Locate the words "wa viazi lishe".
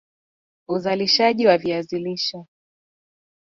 1.47-2.45